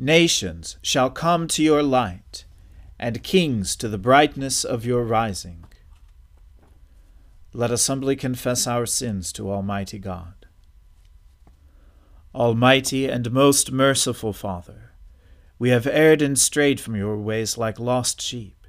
[0.00, 2.44] Nations shall come to your light,
[3.00, 5.64] and kings to the brightness of your rising.
[7.52, 10.46] Let us humbly confess our sins to Almighty God.
[12.32, 14.92] Almighty and most merciful Father,
[15.58, 18.68] we have erred and strayed from your ways like lost sheep.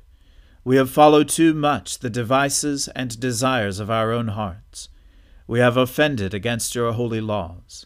[0.63, 4.89] We have followed too much the devices and desires of our own hearts.
[5.45, 7.85] We have offended against your holy laws.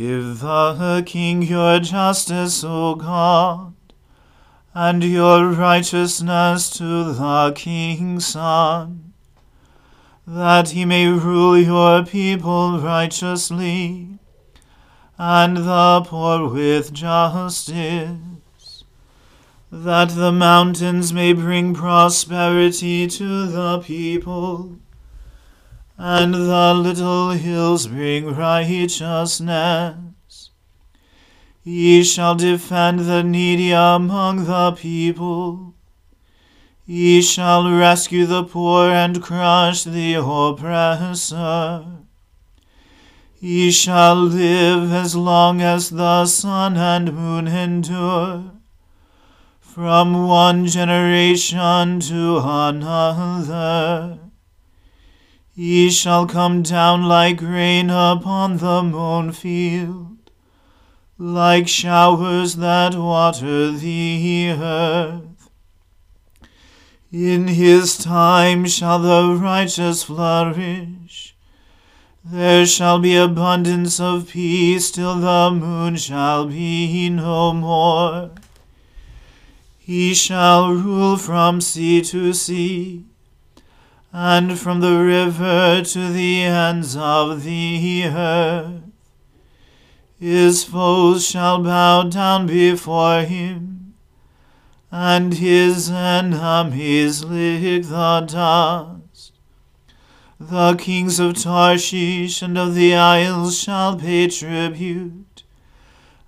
[0.00, 3.74] Give the king your justice, O God,
[4.72, 9.12] and your righteousness to the king's son,
[10.26, 14.18] that he may rule your people righteously,
[15.18, 18.16] and the poor with justice,
[19.70, 24.78] that the mountains may bring prosperity to the people
[26.02, 29.96] and the little hills bring righteousness.
[31.62, 35.74] He shall defend the needy among the people.
[36.86, 41.84] He shall rescue the poor and crush the oppressor.
[43.38, 48.52] He shall live as long as the sun and moon endure,
[49.60, 54.29] from one generation to another.
[55.62, 60.30] He shall come down like rain upon the mown field,
[61.18, 65.50] like showers that water the earth.
[67.12, 71.36] In his time shall the righteous flourish.
[72.24, 78.30] There shall be abundance of peace till the moon shall be no more.
[79.78, 83.09] He shall rule from sea to sea
[84.12, 88.82] and from the river to the ends of the earth.
[90.18, 93.94] His foes shall bow down before him,
[94.90, 99.32] and his enemies lick the dust.
[100.38, 105.42] The kings of Tarshish and of the isles shall pay tribute,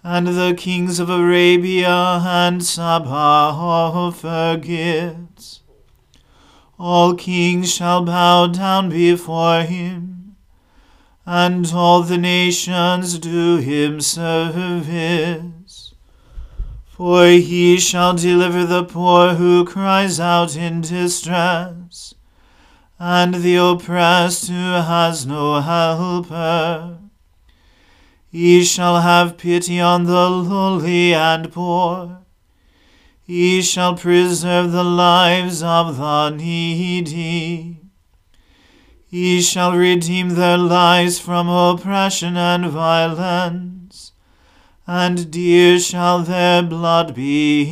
[0.05, 5.62] and the kings of Arabia and Saba offer gifts.
[6.85, 10.35] All kings shall bow down before him,
[11.25, 15.95] and all the nations do him service.
[16.89, 22.15] For he shall deliver the poor who cries out in distress
[22.99, 26.99] and the oppressed who has no helper.
[28.29, 32.22] He shall have pity on the lowly and poor.
[33.25, 37.81] He shall preserve the lives of the needy.
[39.07, 44.13] He shall redeem their lives from oppression and violence,
[44.87, 47.63] and dear shall their blood be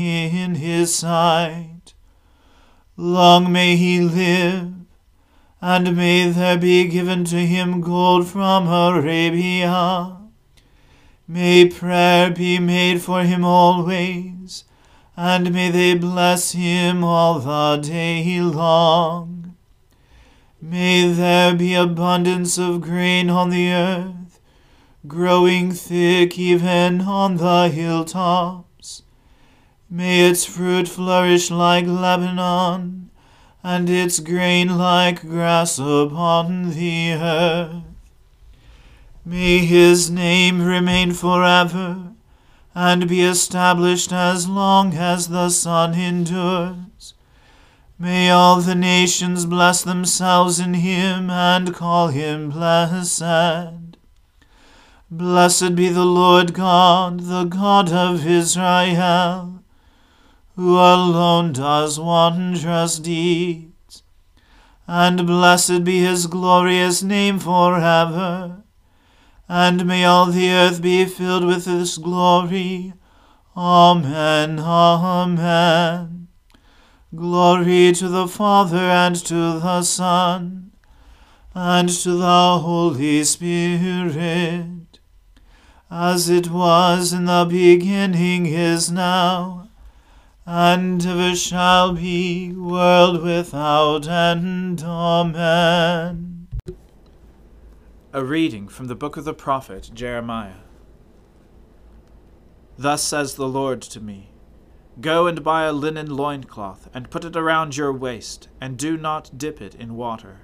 [0.43, 1.95] in his sight.
[2.97, 4.75] Long may he live
[5.63, 10.17] and may there be given to him gold from Arabia.
[11.29, 14.65] May prayer be made for him always,
[15.17, 19.57] and may they bless him all the day long.
[20.61, 24.41] May there be abundance of grain on the earth,
[25.07, 29.03] growing thick even on the hilltops.
[29.89, 33.11] May its fruit flourish like Lebanon
[33.63, 37.83] and its grain like grass upon the earth.
[39.25, 42.13] May his name remain forever,
[42.75, 47.15] and be established as long as the sun endures.
[47.99, 53.97] May all the nations bless themselves in him and call him blessed.
[55.11, 59.61] Blessed be the Lord God, the God of Israel
[60.61, 64.03] who alone does wondrous deeds.
[64.87, 68.63] And blessed be his glorious name forever.
[69.53, 72.93] And may all the earth be filled with his glory.
[73.57, 74.61] Amen.
[74.61, 76.29] Amen.
[77.13, 80.71] Glory to the Father and to the Son
[81.53, 85.01] and to the Holy Spirit,
[85.91, 89.69] as it was in the beginning is now
[90.47, 94.85] and ever shall be, world without end.
[94.85, 96.40] Amen.
[98.13, 100.65] A reading from the book of the prophet Jeremiah.
[102.77, 104.31] Thus says the Lord to me
[105.01, 109.39] Go and buy a linen loincloth, and put it around your waist, and do not
[109.39, 110.41] dip it in water.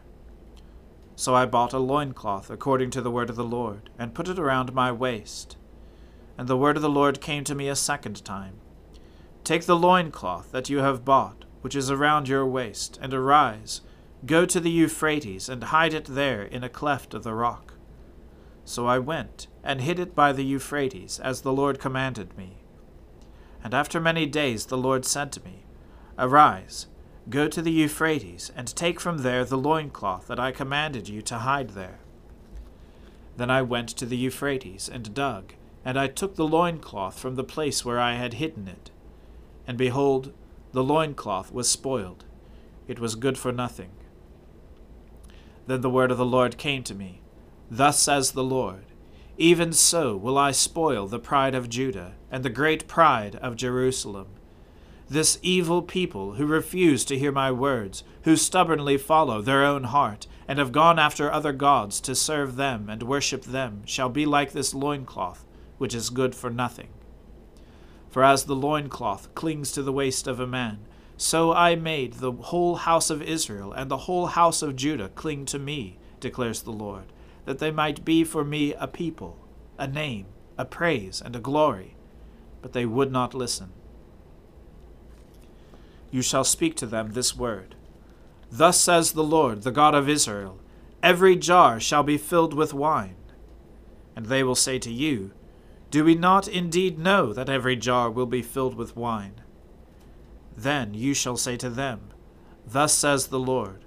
[1.17, 4.39] So I bought a loincloth according to the word of the Lord, and put it
[4.39, 5.57] around my waist.
[6.39, 8.61] And the word of the Lord came to me a second time
[9.43, 13.81] Take the loincloth that you have bought, which is around your waist, and arise,
[14.27, 17.75] go to the Euphrates, and hide it there in a cleft of the rock.
[18.65, 22.59] So I went, and hid it by the Euphrates, as the Lord commanded me.
[23.63, 25.65] And after many days the Lord said to me,
[26.19, 26.87] Arise,
[27.29, 31.39] go to the Euphrates, and take from there the loincloth that I commanded you to
[31.39, 32.01] hide there.
[33.37, 37.45] Then I went to the Euphrates, and dug, and I took the loincloth from the
[37.45, 38.91] place where I had hidden it
[39.67, 40.33] and behold,
[40.73, 42.25] the loincloth was spoiled.
[42.87, 43.91] It was good for nothing.
[45.67, 47.21] Then the word of the Lord came to me
[47.71, 48.85] Thus says the Lord,
[49.37, 54.29] Even so will I spoil the pride of Judah, and the great pride of Jerusalem.
[55.09, 60.27] This evil people who refuse to hear my words, who stubbornly follow their own heart,
[60.49, 64.53] and have gone after other gods to serve them and worship them, shall be like
[64.53, 65.45] this loincloth,
[65.79, 66.89] which is good for nothing.
[68.09, 70.79] For as the loincloth clings to the waist of a man,
[71.17, 75.47] so I made the whole house of Israel and the whole house of Judah cling
[75.47, 77.13] to me, declares the Lord,
[77.45, 79.39] that they might be for me a people,
[79.79, 80.27] a name,
[80.59, 81.97] a praise, and a glory.
[82.61, 83.71] But they would not listen.
[86.11, 87.75] You shall speak to them this word
[88.51, 90.59] Thus says the Lord, the God of Israel
[91.03, 93.17] Every jar shall be filled with wine.
[94.15, 95.33] And they will say to you,
[95.91, 99.41] do we not indeed know that every jar will be filled with wine?
[100.57, 102.13] Then you shall say to them,
[102.67, 103.85] Thus says the Lord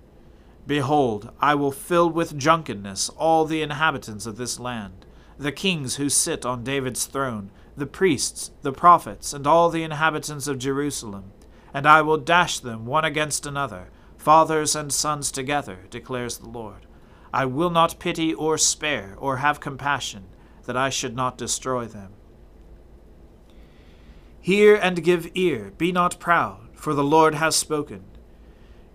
[0.68, 5.06] Behold, I will fill with drunkenness all the inhabitants of this land,
[5.38, 10.48] the kings who sit on David's throne, the priests, the prophets, and all the inhabitants
[10.48, 11.32] of Jerusalem,
[11.74, 16.86] and I will dash them one against another, fathers and sons together, declares the Lord.
[17.34, 20.26] I will not pity or spare or have compassion
[20.66, 22.14] that I should not destroy them.
[24.42, 28.04] Hear and give ear, be not proud, for the Lord has spoken.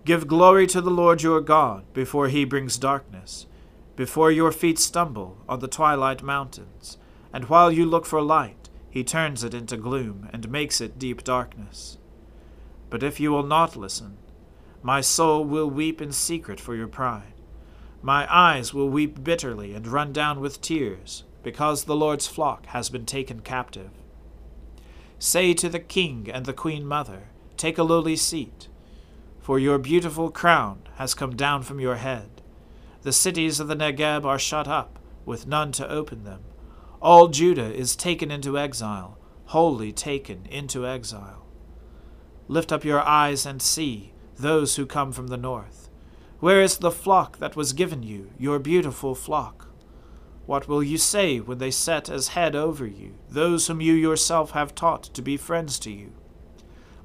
[0.03, 3.45] Give glory to the Lord your God before he brings darkness,
[3.95, 6.97] before your feet stumble on the twilight mountains,
[7.31, 11.23] and while you look for light, he turns it into gloom and makes it deep
[11.23, 11.97] darkness.
[12.89, 14.17] But if you will not listen,
[14.81, 17.33] my soul will weep in secret for your pride.
[18.01, 22.89] My eyes will weep bitterly and run down with tears, because the Lord's flock has
[22.89, 23.91] been taken captive.
[25.19, 28.67] Say to the king and the queen mother, Take a lowly seat,
[29.39, 32.41] for your beautiful crown has come down from your head.
[33.03, 36.41] The cities of the Negeb are shut up, with none to open them.
[37.01, 41.45] All Judah is taken into exile, wholly taken into exile.
[42.47, 45.89] Lift up your eyes and see those who come from the north.
[46.39, 49.64] Where is the flock that was given you, your beautiful flock?
[50.45, 54.51] What will you say when they set as head over you those whom you yourself
[54.51, 56.13] have taught to be friends to you?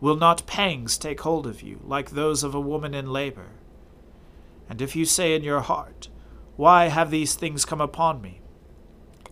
[0.00, 3.49] Will not pangs take hold of you, like those of a woman in labor?
[4.68, 6.09] And if you say in your heart,
[6.56, 8.40] Why have these things come upon me?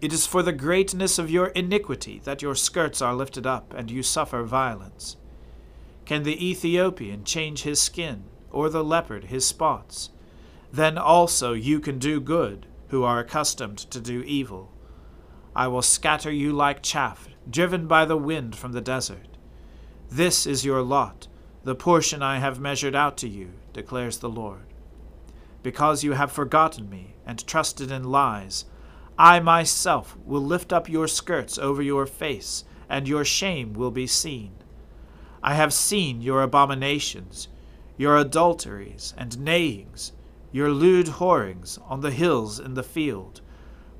[0.00, 3.90] It is for the greatness of your iniquity that your skirts are lifted up, and
[3.90, 5.16] you suffer violence.
[6.06, 10.10] Can the Ethiopian change his skin, or the leopard his spots?
[10.72, 14.72] Then also you can do good who are accustomed to do evil.
[15.54, 19.36] I will scatter you like chaff, driven by the wind from the desert.
[20.10, 21.28] This is your lot,
[21.64, 24.62] the portion I have measured out to you, declares the Lord.
[25.62, 28.64] Because you have forgotten me and trusted in lies,
[29.18, 34.06] I myself will lift up your skirts over your face, and your shame will be
[34.06, 34.52] seen.
[35.42, 37.48] I have seen your abominations,
[37.96, 40.12] your adulteries and neighings
[40.52, 43.40] your lewd whorings on the hills in the field.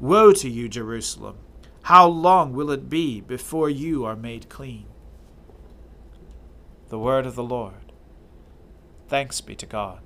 [0.01, 1.39] Woe to you, Jerusalem!
[1.83, 4.87] How long will it be before you are made clean?
[6.89, 7.93] The word of the Lord.
[9.09, 10.01] Thanks be to God.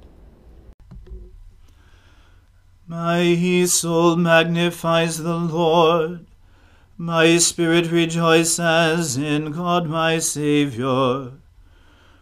[2.86, 6.26] My soul magnifies the Lord.
[6.96, 11.32] My spirit rejoices in God my Saviour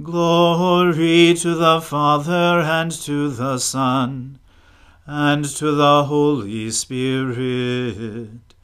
[0.00, 4.38] Glory to the Father and to the Son
[5.06, 8.54] and to the Holy Spirit,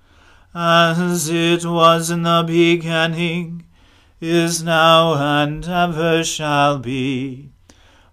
[0.54, 3.66] as it was in the beginning,
[4.20, 7.50] is now, and ever shall be,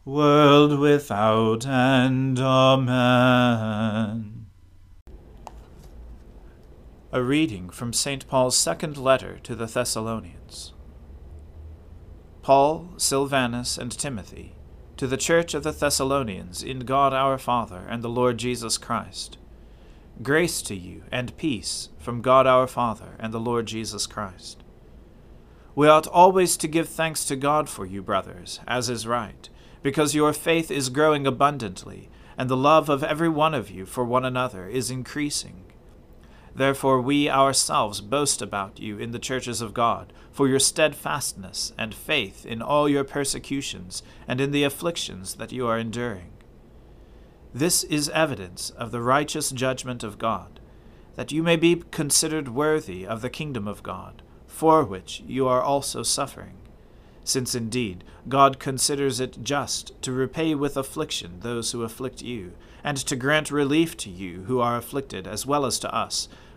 [0.04, 2.38] world without end.
[2.40, 3.56] Amen.
[7.12, 8.28] A reading from St.
[8.28, 10.75] Paul's second letter to the Thessalonians.
[12.46, 14.54] Paul, Silvanus, and Timothy,
[14.98, 19.40] to the church of the Thessalonians in God our Father and the Lord Jesus Christ.
[20.22, 24.64] Grace to you and peace from God our Father and the Lord Jesus Christ.
[25.74, 29.50] We ought always to give thanks to God for you, brothers, as is right,
[29.82, 34.06] because your faith is growing abundantly, and the love of every one of you for
[34.06, 35.64] one another is increasing
[36.56, 41.94] Therefore we ourselves boast about you in the churches of God, for your steadfastness and
[41.94, 46.32] faith in all your persecutions and in the afflictions that you are enduring.
[47.54, 50.60] This is evidence of the righteous judgment of God,
[51.16, 55.62] that you may be considered worthy of the kingdom of God, for which you are
[55.62, 56.58] also suffering.
[57.24, 62.98] Since indeed God considers it just to repay with affliction those who afflict you, and
[62.98, 66.30] to grant relief to you who are afflicted as well as to us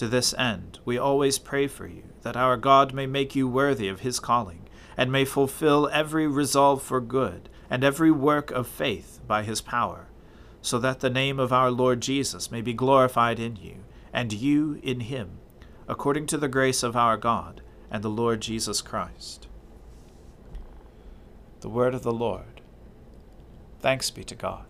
[0.00, 3.86] To this end, we always pray for you, that our God may make you worthy
[3.86, 4.66] of his calling,
[4.96, 10.08] and may fulfill every resolve for good, and every work of faith by his power,
[10.62, 14.80] so that the name of our Lord Jesus may be glorified in you, and you
[14.82, 15.32] in him,
[15.86, 19.48] according to the grace of our God and the Lord Jesus Christ.
[21.60, 22.62] The Word of the Lord.
[23.80, 24.69] Thanks be to God.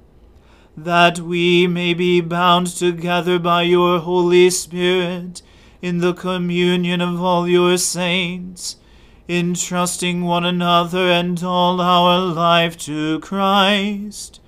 [0.77, 5.41] that we may be bound together by your Holy Spirit
[5.81, 8.77] in the communion of all your saints,
[9.27, 14.39] entrusting one another and all our life to Christ.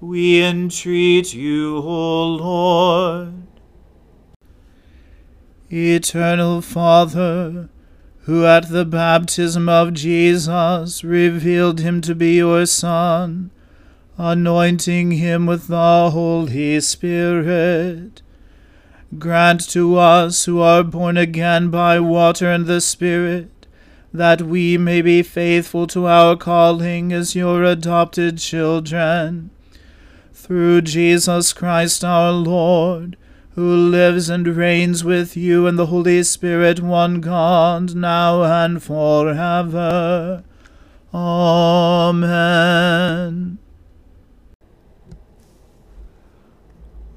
[0.00, 3.44] We entreat you, O Lord.
[5.70, 7.68] Eternal Father,
[8.20, 13.50] who at the baptism of Jesus revealed him to be your Son,
[14.16, 18.22] anointing him with the Holy Spirit.
[19.18, 23.66] Grant to us who are born again by water and the Spirit,
[24.12, 29.50] that we may be faithful to our calling as your adopted children.
[30.32, 33.16] Through Jesus Christ our Lord,
[33.54, 40.42] who lives and reigns with you and the Holy Spirit, one God, now and forever.
[41.12, 42.18] Amen.